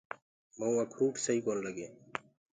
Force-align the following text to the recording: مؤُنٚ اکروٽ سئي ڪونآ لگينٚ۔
مؤُنٚ 0.57 0.79
اکروٽ 0.83 1.13
سئي 1.25 1.37
ڪونآ 1.45 1.61
لگينٚ۔ 1.67 1.95